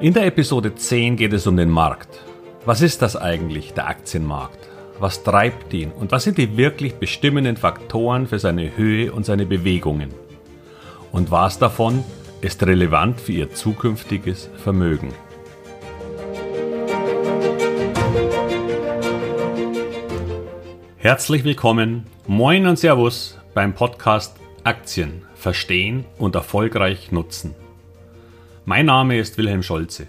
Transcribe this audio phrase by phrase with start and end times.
[0.00, 2.24] In der Episode 10 geht es um den Markt.
[2.64, 4.70] Was ist das eigentlich, der Aktienmarkt?
[4.98, 9.44] Was treibt ihn und was sind die wirklich bestimmenden Faktoren für seine Höhe und seine
[9.44, 10.08] Bewegungen?
[11.12, 12.02] Und was davon
[12.40, 15.12] ist relevant für Ihr zukünftiges Vermögen?
[20.96, 27.54] Herzlich willkommen, moin und Servus beim Podcast Aktien verstehen und erfolgreich nutzen.
[28.66, 30.06] Mein Name ist Wilhelm Scholze.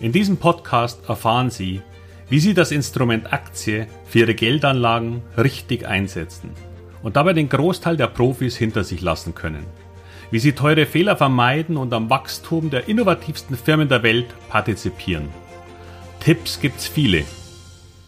[0.00, 1.82] In diesem Podcast erfahren Sie,
[2.30, 6.52] wie Sie das Instrument Aktie für Ihre Geldanlagen richtig einsetzen
[7.02, 9.66] und dabei den Großteil der Profis hinter sich lassen können.
[10.30, 15.28] Wie Sie teure Fehler vermeiden und am Wachstum der innovativsten Firmen der Welt partizipieren.
[16.20, 17.24] Tipps gibt's viele.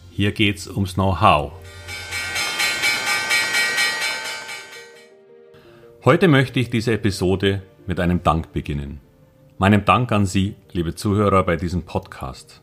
[0.09, 1.51] Hier geht's ums Know-how.
[6.03, 9.04] Heute möchte ich diese Episode mit einem Dank beginnen.
[9.57, 12.61] Meinem Dank an Sie, liebe Zuhörer, bei diesem Podcast.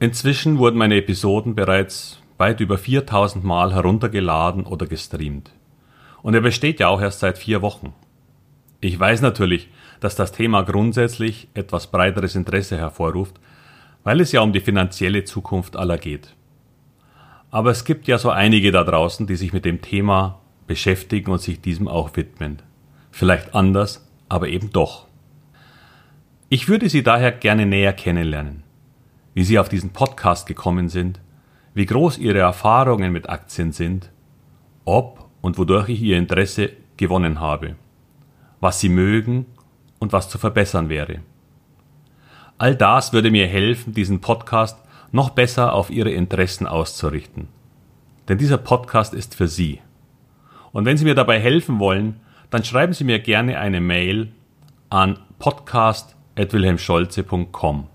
[0.00, 5.50] Inzwischen wurden meine Episoden bereits weit über 4000 Mal heruntergeladen oder gestreamt.
[6.22, 7.92] Und er besteht ja auch erst seit vier Wochen.
[8.80, 9.68] Ich weiß natürlich,
[10.00, 13.38] dass das Thema grundsätzlich etwas breiteres Interesse hervorruft,
[14.02, 16.34] weil es ja um die finanzielle Zukunft aller geht.
[17.50, 21.42] Aber es gibt ja so einige da draußen, die sich mit dem Thema beschäftigen und
[21.42, 22.62] sich diesem auch widmen.
[23.10, 25.11] Vielleicht anders, aber eben doch.
[26.54, 28.62] Ich würde Sie daher gerne näher kennenlernen,
[29.32, 31.18] wie Sie auf diesen Podcast gekommen sind,
[31.72, 34.10] wie groß Ihre Erfahrungen mit Aktien sind,
[34.84, 37.76] ob und wodurch ich Ihr Interesse gewonnen habe,
[38.60, 39.46] was Sie mögen
[39.98, 41.20] und was zu verbessern wäre.
[42.58, 44.78] All das würde mir helfen, diesen Podcast
[45.10, 47.48] noch besser auf Ihre Interessen auszurichten.
[48.28, 49.80] Denn dieser Podcast ist für Sie.
[50.72, 54.32] Und wenn Sie mir dabei helfen wollen, dann schreiben Sie mir gerne eine Mail
[54.90, 57.88] an podcast wilhelmscholze.com,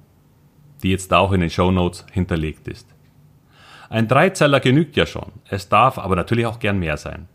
[0.84, 2.88] die jetzt auch in den Show Notes hinterlegt ist.
[3.90, 7.28] Ein Dreizeiler genügt ja schon, es darf aber natürlich auch gern mehr sein.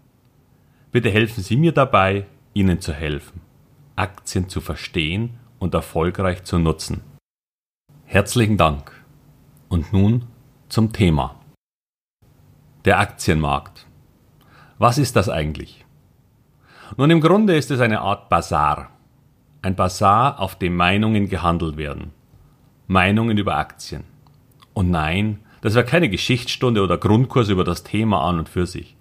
[0.90, 3.40] Bitte helfen Sie mir dabei, Ihnen zu helfen,
[3.96, 7.02] Aktien zu verstehen und erfolgreich zu nutzen.
[8.04, 8.92] Herzlichen Dank.
[9.68, 10.26] Und nun
[10.68, 11.36] zum Thema.
[12.84, 13.86] Der Aktienmarkt.
[14.76, 15.86] Was ist das eigentlich?
[16.98, 18.90] Nun, im Grunde ist es eine Art Bazar.
[19.62, 22.10] Ein Bazar, auf dem Meinungen gehandelt werden.
[22.88, 24.02] Meinungen über Aktien.
[24.74, 28.96] Und nein, das wäre keine Geschichtsstunde oder Grundkurs über das Thema an und für sich.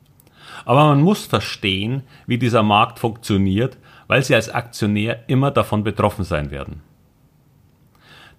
[0.66, 3.78] Aber man muss verstehen, wie dieser Markt funktioniert,
[4.08, 6.82] weil Sie als Aktionär immer davon betroffen sein werden.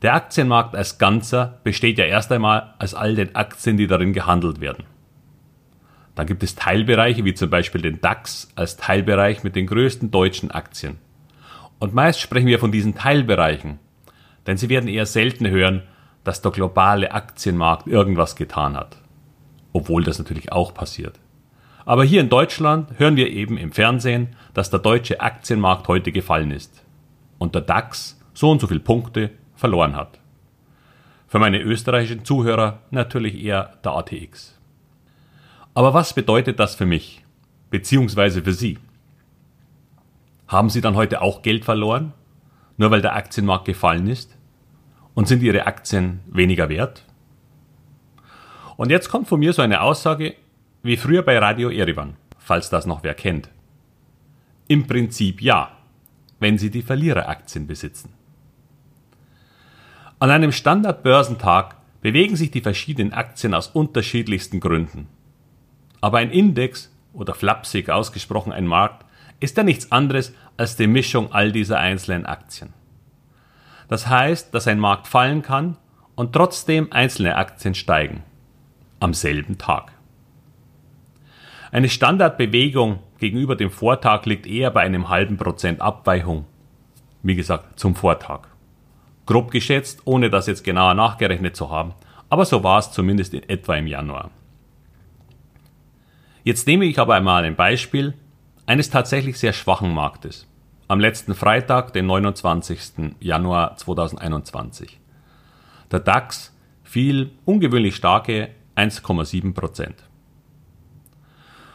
[0.03, 4.60] Der Aktienmarkt als Ganzer besteht ja erst einmal aus all den Aktien, die darin gehandelt
[4.60, 4.84] werden.
[6.15, 10.50] Dann gibt es Teilbereiche wie zum Beispiel den DAX als Teilbereich mit den größten deutschen
[10.50, 10.99] Aktien.
[11.82, 13.81] Und meist sprechen wir von diesen Teilbereichen,
[14.47, 15.82] denn Sie werden eher selten hören,
[16.22, 18.98] dass der globale Aktienmarkt irgendwas getan hat.
[19.72, 21.19] Obwohl das natürlich auch passiert.
[21.84, 26.53] Aber hier in Deutschland hören wir eben im Fernsehen, dass der deutsche Aktienmarkt heute gefallen
[26.53, 26.84] ist
[27.38, 30.21] und der DAX so und so viele Punkte verloren hat.
[31.26, 34.56] Für meine österreichischen Zuhörer natürlich eher der ATX.
[35.75, 37.25] Aber was bedeutet das für mich,
[37.71, 38.78] beziehungsweise für Sie?
[40.52, 42.12] Haben Sie dann heute auch Geld verloren,
[42.76, 44.36] nur weil der Aktienmarkt gefallen ist?
[45.14, 47.06] Und sind Ihre Aktien weniger wert?
[48.76, 50.34] Und jetzt kommt von mir so eine Aussage
[50.82, 53.48] wie früher bei Radio Erivan, falls das noch wer kennt.
[54.68, 55.70] Im Prinzip ja,
[56.38, 58.12] wenn Sie die Verliereraktien besitzen.
[60.18, 65.08] An einem Standardbörsentag bewegen sich die verschiedenen Aktien aus unterschiedlichsten Gründen.
[66.02, 69.06] Aber ein Index oder flapsig ausgesprochen ein Markt
[69.42, 72.72] ist ja nichts anderes als die Mischung all dieser einzelnen Aktien.
[73.88, 75.76] Das heißt, dass ein Markt fallen kann
[76.14, 78.22] und trotzdem einzelne Aktien steigen.
[79.00, 79.92] Am selben Tag.
[81.72, 86.44] Eine Standardbewegung gegenüber dem Vortag liegt eher bei einem halben Prozent Abweichung.
[87.22, 88.48] Wie gesagt, zum Vortag.
[89.27, 91.94] Grob geschätzt, ohne das jetzt genauer nachgerechnet zu haben,
[92.28, 94.30] aber so war es zumindest in etwa im Januar.
[96.44, 98.15] Jetzt nehme ich aber einmal ein Beispiel
[98.66, 100.47] eines tatsächlich sehr schwachen Marktes.
[100.88, 103.16] Am letzten Freitag, den 29.
[103.20, 105.00] Januar 2021.
[105.91, 110.09] Der DAX fiel ungewöhnlich starke 1,7 Prozent.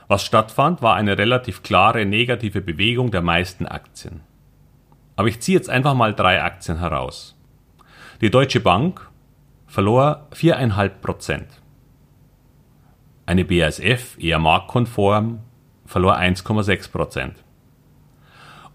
[0.08, 4.22] Was stattfand, war eine relativ klare negative Bewegung der meisten Aktien.
[5.16, 7.36] Aber ich ziehe jetzt einfach mal drei Aktien heraus.
[8.22, 9.10] Die Deutsche Bank
[9.66, 11.48] verlor 4,5 Prozent.
[13.26, 15.40] Eine BASF, eher marktkonform,
[15.88, 17.44] verlor 1,6 Prozent.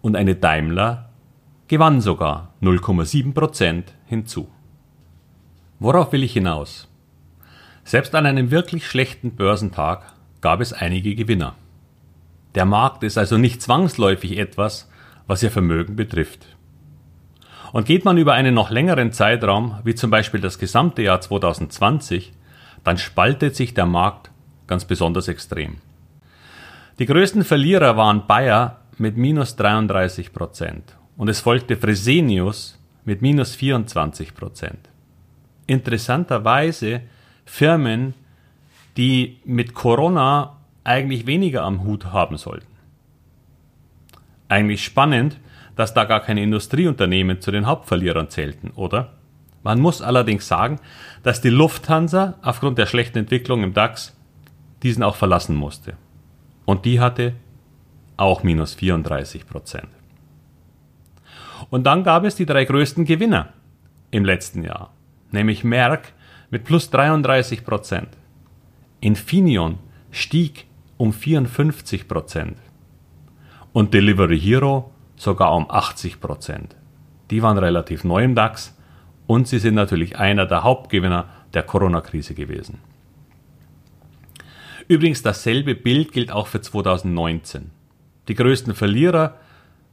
[0.00, 1.11] Und eine Daimler
[1.69, 4.50] gewann sogar 0,7 Prozent hinzu.
[5.79, 6.88] Worauf will ich hinaus?
[7.85, 11.55] Selbst an einem wirklich schlechten Börsentag gab es einige Gewinner.
[12.55, 14.91] Der Markt ist also nicht zwangsläufig etwas,
[15.26, 16.56] was Ihr Vermögen betrifft.
[17.73, 22.32] Und geht man über einen noch längeren Zeitraum, wie zum Beispiel das gesamte Jahr 2020,
[22.85, 24.31] dann spaltet sich der Markt
[24.67, 25.79] ganz besonders extrem.
[27.03, 33.57] Die größten Verlierer waren Bayer mit minus 33 Prozent und es folgte Fresenius mit minus
[33.57, 34.89] 24 Prozent.
[35.67, 37.01] Interessanterweise
[37.45, 38.15] Firmen,
[38.97, 42.73] die mit Corona eigentlich weniger am Hut haben sollten.
[44.49, 45.41] Eigentlich spannend,
[45.75, 49.15] dass da gar keine Industrieunternehmen zu den Hauptverlierern zählten, oder?
[49.65, 50.79] Man muss allerdings sagen,
[51.25, 54.17] dass die Lufthansa aufgrund der schlechten Entwicklung im DAX
[54.85, 55.95] diesen auch verlassen musste.
[56.73, 57.35] Und die hatte
[58.17, 59.89] auch minus 34 Prozent.
[61.69, 63.53] Und dann gab es die drei größten Gewinner
[64.11, 64.91] im letzten Jahr,
[65.33, 66.15] nämlich Merck
[66.51, 68.09] mit plus 33 Prozent.
[69.03, 69.81] Infineon
[70.13, 70.65] stieg
[70.97, 72.57] um 54 Prozent
[73.75, 76.75] und Delivery Hero sogar um 80 Prozent.
[77.31, 78.75] Die waren relativ neu im DAX
[79.27, 82.79] und sie sind natürlich einer der Hauptgewinner der Corona-Krise gewesen.
[84.88, 87.70] Übrigens dasselbe Bild gilt auch für 2019.
[88.29, 89.37] Die größten Verlierer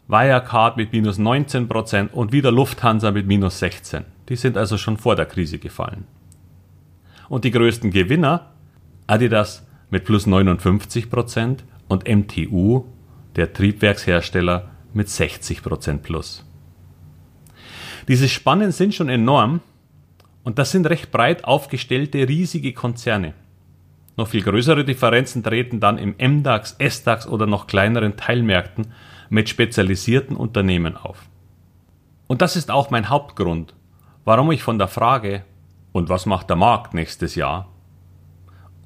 [0.08, 4.06] Wirecard mit minus 19% und wieder Lufthansa mit minus 16.
[4.30, 6.06] Die sind also schon vor der Krise gefallen.
[7.30, 8.52] Und die größten Gewinner
[9.06, 12.86] Adidas mit plus 59% und MTU,
[13.36, 16.46] der Triebwerkshersteller, mit 60% plus.
[18.08, 19.62] Diese Spannen sind schon enorm
[20.44, 23.34] und das sind recht breit aufgestellte riesige Konzerne.
[24.20, 28.92] Noch viel größere Differenzen treten dann im MDAX, SDAX oder noch kleineren Teilmärkten
[29.30, 31.30] mit spezialisierten Unternehmen auf.
[32.28, 33.74] Und das ist auch mein Hauptgrund,
[34.26, 35.46] warum ich von der Frage,
[35.94, 37.70] und was macht der Markt nächstes Jahr,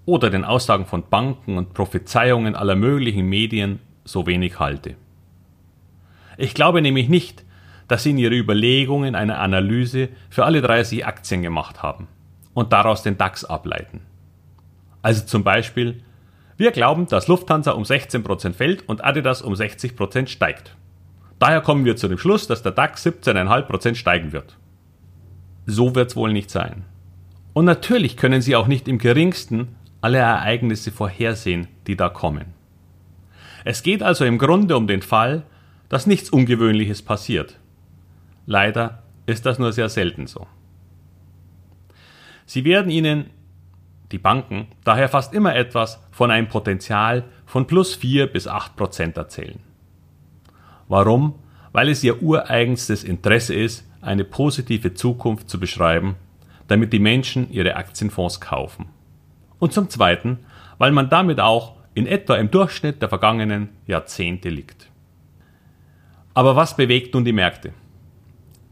[0.06, 4.98] oder den Aussagen von Banken und Prophezeiungen aller möglichen Medien so wenig halte.
[6.38, 7.44] Ich glaube nämlich nicht,
[7.88, 12.08] dass sie in ihre Überlegungen eine Analyse für alle 30 Aktien gemacht haben
[12.54, 14.13] und daraus den DAX ableiten.
[15.04, 16.02] Also zum Beispiel,
[16.58, 20.76] wir glauben, dass Lufthansa um 16% fällt und Adidas um 60% steigt.
[21.38, 24.58] Daher kommen wir zu dem Schluss, dass der DAX 17,5% steigen wird.
[25.66, 26.86] So wird es wohl nicht sein.
[27.54, 32.54] Und natürlich können Sie auch nicht im geringsten alle Ereignisse vorhersehen, die da kommen.
[33.66, 35.44] Es geht also im Grunde um den Fall,
[35.90, 37.60] dass nichts Ungewöhnliches passiert.
[38.46, 40.48] Leider ist das nur sehr selten so.
[42.46, 43.30] Sie werden Ihnen
[44.14, 49.18] die Banken, daher fast immer etwas von einem Potenzial von plus 4 bis 8 Prozent
[49.18, 49.60] erzählen.
[50.88, 51.36] Warum?
[51.72, 56.16] Weil es ihr ureigenstes Interesse ist, eine positive Zukunft zu beschreiben,
[56.68, 58.86] damit die Menschen ihre Aktienfonds kaufen.
[59.60, 60.40] Und zum Zweiten,
[60.78, 64.90] weil man damit auch in etwa im Durchschnitt der vergangenen Jahrzehnte liegt.
[66.34, 67.74] Aber was bewegt nun die Märkte?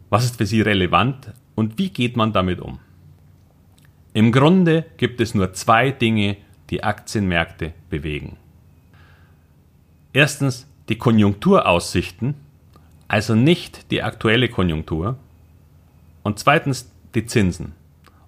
[0.10, 2.80] Was ist für sie relevant und wie geht man damit um?
[4.14, 6.38] Im Grunde gibt es nur zwei Dinge,
[6.70, 8.38] die Aktienmärkte bewegen.
[10.14, 12.36] Erstens die Konjunkturaussichten,
[13.08, 15.18] also nicht die aktuelle Konjunktur.
[16.24, 17.74] Und zweitens die Zinsen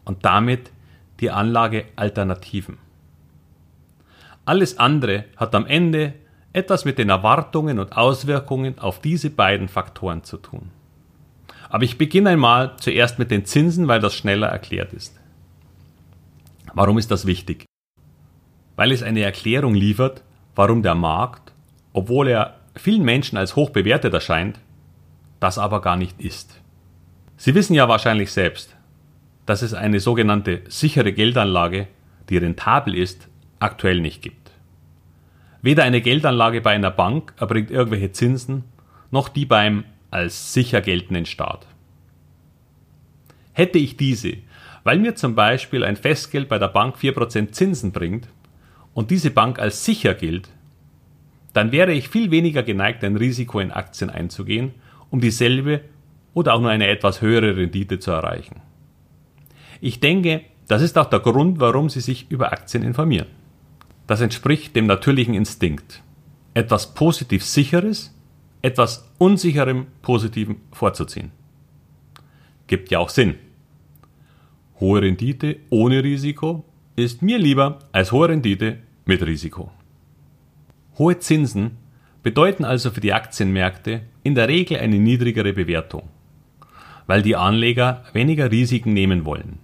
[0.06, 0.72] und damit
[1.20, 2.78] die Anlagealternativen.
[4.46, 6.14] Alles andere hat am Ende
[6.54, 10.70] etwas mit den Erwartungen und Auswirkungen auf diese beiden Faktoren zu tun.
[11.70, 15.20] Aber ich beginne einmal zuerst mit den Zinsen, weil das schneller erklärt ist.
[16.74, 17.66] Warum ist das wichtig?
[18.76, 20.24] Weil es eine Erklärung liefert,
[20.56, 21.54] warum der Markt,
[21.94, 24.60] obwohl er vielen Menschen als hoch bewertet erscheint,
[25.40, 26.60] das aber gar nicht ist.
[27.38, 28.76] Sie wissen ja wahrscheinlich selbst,
[29.46, 31.88] dass es eine sogenannte sichere Geldanlage,
[32.30, 33.28] die rentabel ist,
[33.60, 34.52] aktuell nicht gibt.
[35.62, 38.64] Weder eine Geldanlage bei einer Bank erbringt irgendwelche Zinsen,
[39.12, 41.68] noch die beim als sicher geltenden Staat.
[43.54, 44.38] Hätte ich diese
[44.84, 48.28] weil mir zum Beispiel ein Festgeld bei der Bank 4% Zinsen bringt
[48.94, 50.50] und diese Bank als sicher gilt,
[51.54, 54.74] dann wäre ich viel weniger geneigt, ein Risiko in Aktien einzugehen,
[55.10, 55.82] um dieselbe
[56.34, 58.62] oder auch nur eine etwas höhere Rendite zu erreichen.
[59.82, 63.28] Ich denke, das ist auch der Grund, warum Sie sich über Aktien informieren.
[64.08, 66.02] Das entspricht dem natürlichen Instinkt,
[66.54, 68.14] etwas positiv Sicheres,
[68.62, 71.32] etwas Unsicherem Positivem vorzuziehen.
[72.68, 73.36] Gibt ja auch Sinn.
[74.80, 76.66] Hohe Rendite ohne Risiko
[76.96, 79.72] ist mir lieber als hohe Rendite mit Risiko.
[80.98, 81.78] Hohe Zinsen
[82.22, 86.10] bedeuten also für die Aktienmärkte in der Regel eine niedrigere Bewertung.
[87.06, 89.60] weil die Anleger weniger Risiken nehmen wollen.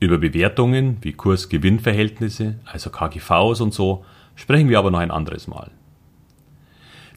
[0.00, 5.70] Über Bewertungen wie Kurs-Gewinn-Verhältnisse, also KGVs und so, sprechen wir aber noch ein anderes Mal.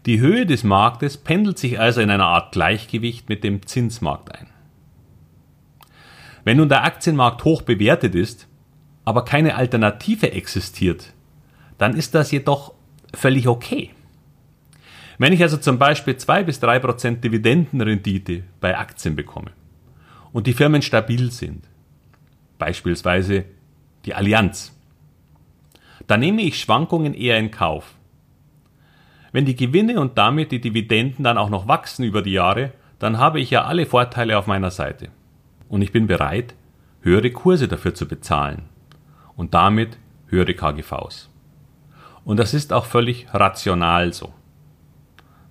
[0.06, 4.48] Die Höhe des Marktes pendelt sich also in einer Art Gleichgewicht mit dem Zinsmarkt ein.
[6.50, 8.48] Wenn nun der Aktienmarkt hoch bewertet ist,
[9.06, 11.14] aber keine Alternative existiert,
[11.78, 12.74] dann ist das jedoch
[13.14, 13.92] völlig okay.
[15.20, 19.52] Wenn ich also zum Beispiel 2 bis 3 Prozent Dividendenrendite bei Aktien bekomme
[20.34, 21.66] und die Firmen stabil sind,
[22.58, 23.46] beispielsweise
[24.06, 24.76] die Allianz,
[26.08, 27.94] dann nehme ich Schwankungen eher in Kauf.
[29.32, 33.20] Wenn die Gewinne und damit die Dividenden dann auch noch wachsen über die Jahre, dann
[33.20, 35.10] habe ich ja alle Vorteile auf meiner Seite.
[35.70, 36.56] Und ich bin bereit,
[37.02, 38.64] höhere Kurse dafür zu bezahlen
[39.38, 39.98] und damit
[40.28, 41.30] höhere KGVs.
[42.26, 44.34] Und das ist auch völlig rational so.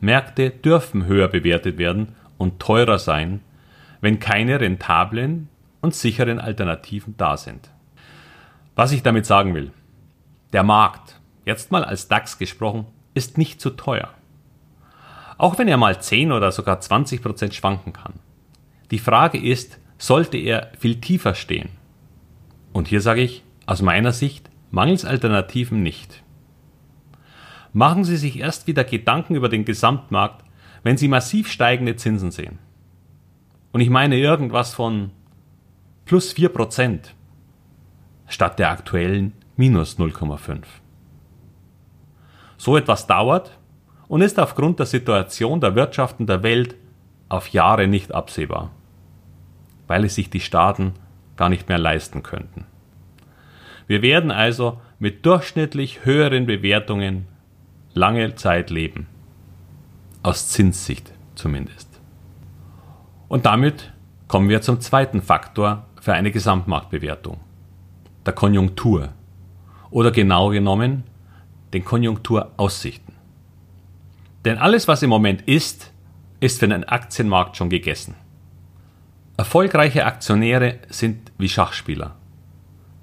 [0.00, 3.40] Märkte dürfen höher bewertet werden und teurer sein,
[4.00, 5.48] wenn keine rentablen
[5.80, 7.70] und sicheren Alternativen da sind.
[8.76, 9.72] Was ich damit sagen will,
[10.52, 14.10] der Markt, jetzt mal als DAX gesprochen, ist nicht zu teuer.
[15.36, 18.14] Auch wenn er mal 10 oder sogar 20 Prozent schwanken kann.
[18.90, 21.68] Die Frage ist, sollte er viel tiefer stehen?
[22.72, 26.22] Und hier sage ich, aus meiner Sicht, mangels Alternativen nicht.
[27.72, 30.44] Machen Sie sich erst wieder Gedanken über den Gesamtmarkt,
[30.82, 32.58] wenn Sie massiv steigende Zinsen sehen.
[33.72, 35.10] Und ich meine irgendwas von
[36.04, 37.00] plus 4%
[38.26, 40.62] statt der aktuellen minus 0,5.
[42.56, 43.58] So etwas dauert
[44.08, 46.76] und ist aufgrund der Situation der Wirtschaften der Welt
[47.28, 48.70] auf Jahre nicht absehbar,
[49.88, 50.92] weil es sich die Staaten
[51.36, 52.66] gar nicht mehr leisten könnten.
[53.88, 57.26] Wir werden also mit durchschnittlich höheren Bewertungen
[57.94, 59.06] lange Zeit leben.
[60.22, 62.00] Aus Zinssicht zumindest.
[63.28, 63.92] Und damit
[64.26, 67.40] kommen wir zum zweiten Faktor für eine Gesamtmarktbewertung.
[68.26, 69.10] Der Konjunktur.
[69.90, 71.04] Oder genau genommen
[71.72, 73.14] den Konjunkturaussichten.
[74.44, 75.92] Denn alles, was im Moment ist,
[76.40, 78.14] ist für den Aktienmarkt schon gegessen.
[79.38, 82.16] Erfolgreiche Aktionäre sind wie Schachspieler.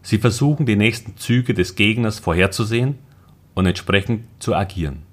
[0.01, 3.00] Sie versuchen die nächsten Züge des Gegners vorherzusehen
[3.54, 5.04] und entsprechend zu agieren.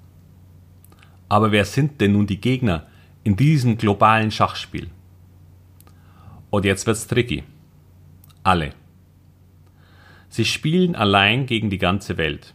[1.29, 2.87] Aber wer sind denn nun die Gegner
[3.23, 4.89] in diesem globalen Schachspiel?
[6.49, 7.43] Und jetzt wird's tricky.
[8.43, 8.71] Alle.
[10.27, 12.53] Sie spielen allein gegen die ganze Welt.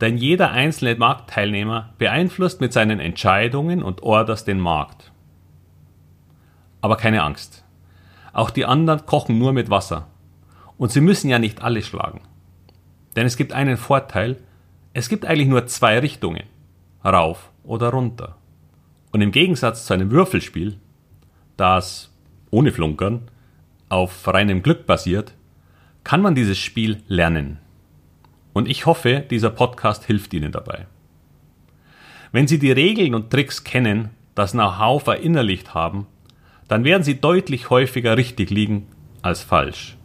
[0.00, 5.10] Denn jeder einzelne Marktteilnehmer beeinflusst mit seinen Entscheidungen und Orders den Markt.
[6.80, 7.64] Aber keine Angst.
[8.32, 10.06] Auch die anderen kochen nur mit Wasser
[10.78, 12.20] und sie müssen ja nicht alle schlagen.
[13.16, 14.36] Denn es gibt einen Vorteil,
[14.94, 16.44] es gibt eigentlich nur zwei Richtungen,
[17.04, 18.36] rauf oder runter.
[19.12, 20.78] Und im Gegensatz zu einem Würfelspiel,
[21.56, 22.14] das
[22.50, 23.30] ohne Flunkern
[23.88, 25.34] auf reinem Glück basiert,
[26.04, 27.58] kann man dieses Spiel lernen.
[28.52, 30.86] Und ich hoffe, dieser Podcast hilft Ihnen dabei.
[32.32, 36.06] Wenn Sie die Regeln und Tricks kennen, das Know-how verinnerlicht haben,
[36.68, 38.86] dann werden Sie deutlich häufiger richtig liegen
[39.22, 39.98] als falsch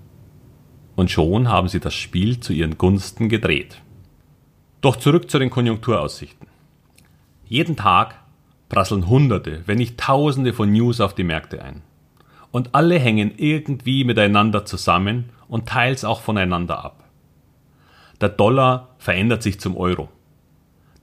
[0.96, 3.82] und schon haben sie das Spiel zu ihren Gunsten gedreht.
[4.82, 6.48] Doch zurück zu den Konjunkturaussichten.
[7.46, 8.16] Jeden Tag
[8.70, 11.82] prasseln Hunderte, wenn nicht Tausende von News auf die Märkte ein.
[12.52, 17.04] Und alle hängen irgendwie miteinander zusammen und teils auch voneinander ab.
[18.22, 20.10] Der Dollar verändert sich zum Euro.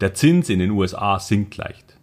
[0.01, 1.97] Der Zins in den USA sinkt leicht.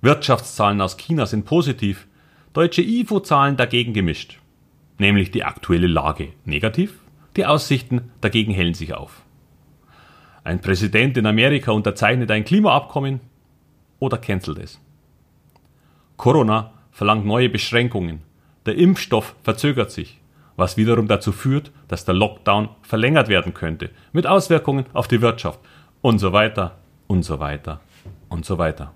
[0.00, 2.06] Wirtschaftszahlen aus China sind positiv,
[2.52, 4.38] deutsche IFO-Zahlen dagegen gemischt.
[4.98, 6.94] Nämlich die aktuelle Lage negativ
[7.36, 9.22] die Aussichten dagegen hellen sich auf.
[10.44, 13.20] Ein Präsident in Amerika unterzeichnet ein Klimaabkommen
[14.00, 14.80] oder cancelt es.
[16.16, 18.20] Corona verlangt neue Beschränkungen.
[18.66, 20.20] Der Impfstoff verzögert sich,
[20.56, 25.60] was wiederum dazu führt, dass der Lockdown verlängert werden könnte, mit Auswirkungen auf die Wirtschaft
[26.02, 27.80] und so weiter und so weiter
[28.28, 28.92] und so weiter.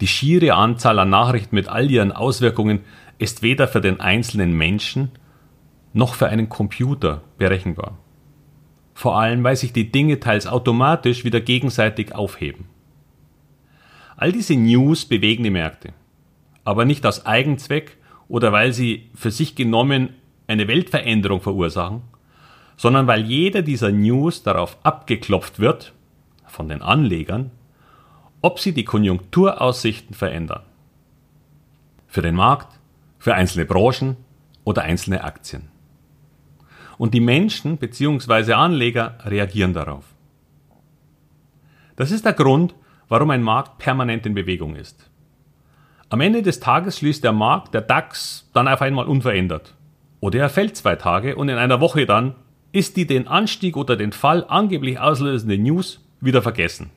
[0.00, 2.80] Die schiere Anzahl an Nachrichten mit all ihren Auswirkungen
[3.18, 5.12] ist weder für den einzelnen Menschen
[5.92, 7.98] noch für einen Computer berechenbar.
[8.94, 12.66] Vor allem, weil sich die Dinge teils automatisch wieder gegenseitig aufheben.
[14.16, 15.92] All diese News bewegen die Märkte,
[16.64, 17.96] aber nicht aus Eigenzweck
[18.28, 20.10] oder weil sie für sich genommen
[20.46, 22.02] eine Weltveränderung verursachen,
[22.76, 25.92] sondern weil jeder dieser News darauf abgeklopft wird,
[26.46, 27.50] von den Anlegern,
[28.44, 30.64] ob sie die Konjunkturaussichten verändern.
[32.06, 32.78] Für den Markt,
[33.18, 34.18] für einzelne Branchen
[34.64, 35.70] oder einzelne Aktien.
[36.98, 38.52] Und die Menschen bzw.
[38.52, 40.04] Anleger reagieren darauf.
[41.96, 42.74] Das ist der Grund,
[43.08, 45.08] warum ein Markt permanent in Bewegung ist.
[46.10, 49.74] Am Ende des Tages schließt der Markt, der DAX, dann auf einmal unverändert.
[50.20, 52.34] Oder er fällt zwei Tage und in einer Woche dann
[52.72, 56.90] ist die den Anstieg oder den Fall angeblich auslösende News wieder vergessen.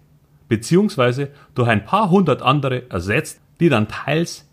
[0.48, 4.50] Beziehungsweise durch ein paar hundert andere ersetzt, die dann teils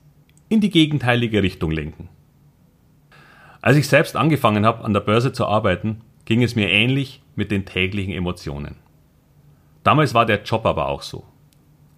[0.49, 2.09] in die gegenteilige Richtung lenken.
[3.63, 7.51] Als ich selbst angefangen habe, an der Börse zu arbeiten, ging es mir ähnlich mit
[7.51, 8.77] den täglichen Emotionen.
[9.83, 11.25] Damals war der Job aber auch so.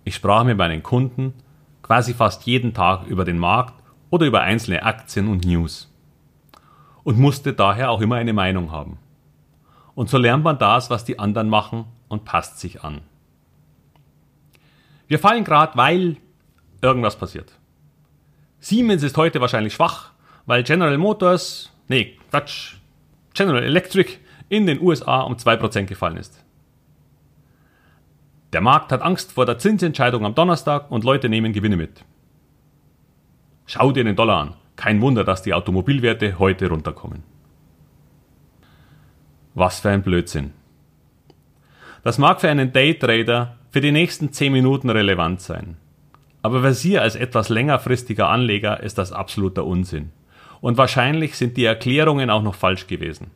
[0.05, 1.35] Ich sprach mit meinen Kunden
[1.83, 3.75] quasi fast jeden Tag über den Markt
[4.11, 5.93] oder über einzelne Aktien und News.
[7.05, 8.99] Und musste daher auch immer eine Meinung haben.
[9.95, 13.00] Und so lernt man das, was die anderen machen und passt sich an.
[15.09, 16.17] Wir fallen gerade, weil
[16.81, 17.53] irgendwas passiert.
[18.59, 20.13] Siemens ist heute wahrscheinlich schwach,
[20.47, 22.77] weil General Motors, nee, Quatsch,
[23.35, 26.43] General Electric in den USA um 2% gefallen ist.
[28.53, 32.05] Der Markt hat Angst vor der Zinsentscheidung am Donnerstag und Leute nehmen Gewinne mit.
[33.67, 34.55] Schau dir den Dollar an.
[34.77, 37.23] Kein Wunder, dass die Automobilwerte heute runterkommen.
[39.55, 40.53] Was für ein Blödsinn.
[42.05, 45.76] Das mag für einen Daytrader für die nächsten 10 Minuten relevant sein.
[46.40, 50.12] Aber für Sie als etwas längerfristiger Anleger ist das absoluter Unsinn.
[50.62, 53.33] Und wahrscheinlich sind die Erklärungen auch noch falsch gewesen.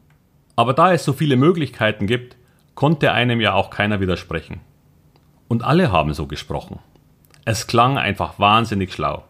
[0.56, 2.38] Aber da es so viele Möglichkeiten gibt,
[2.74, 4.62] konnte einem ja auch keiner widersprechen.
[5.46, 6.78] Und alle haben so gesprochen.
[7.44, 9.24] Es klang einfach wahnsinnig schlau.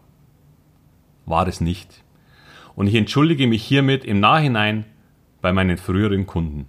[1.25, 2.05] War es nicht.
[2.73, 4.85] Und ich entschuldige mich hiermit im Nachhinein
[5.41, 6.67] bei meinen früheren Kunden.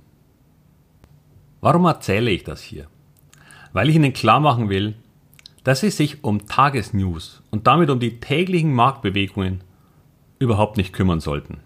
[1.61, 2.89] Warum erzähle ich das hier?
[3.73, 4.95] Weil ich Ihnen klar machen will,
[5.65, 9.63] dass Sie sich um Tagesnews und damit um die täglichen Marktbewegungen
[10.39, 11.61] überhaupt nicht kümmern sollten.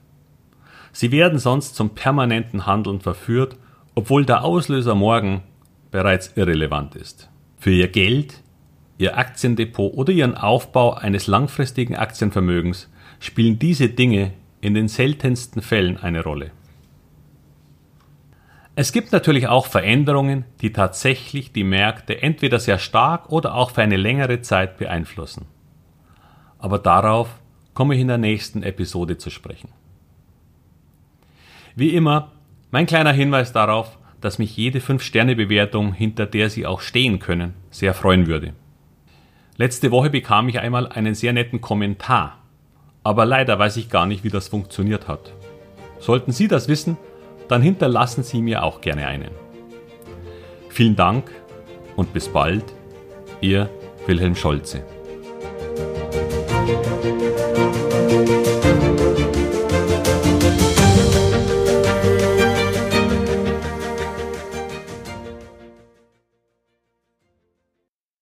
[0.92, 3.56] Sie werden sonst zum permanenten Handeln verführt,
[3.94, 5.42] obwohl der Auslöser morgen
[5.90, 7.28] bereits irrelevant ist.
[7.58, 8.42] Für Ihr Geld,
[8.98, 15.96] Ihr Aktiendepot oder Ihren Aufbau eines langfristigen Aktienvermögens spielen diese Dinge in den seltensten Fällen
[15.96, 16.50] eine Rolle.
[18.78, 23.80] Es gibt natürlich auch Veränderungen, die tatsächlich die Märkte entweder sehr stark oder auch für
[23.80, 25.46] eine längere Zeit beeinflussen.
[26.58, 27.40] Aber darauf
[27.72, 29.70] komme ich in der nächsten Episode zu sprechen.
[31.74, 32.32] Wie immer,
[32.70, 37.94] mein kleiner Hinweis darauf, dass mich jede 5-Sterne-Bewertung, hinter der Sie auch stehen können, sehr
[37.94, 38.52] freuen würde.
[39.56, 42.42] Letzte Woche bekam ich einmal einen sehr netten Kommentar,
[43.02, 45.32] aber leider weiß ich gar nicht, wie das funktioniert hat.
[45.98, 46.98] Sollten Sie das wissen,
[47.48, 49.30] dann hinterlassen Sie mir auch gerne einen.
[50.68, 51.30] Vielen Dank
[51.96, 52.64] und bis bald,
[53.40, 53.68] Ihr
[54.06, 54.84] Wilhelm Scholze.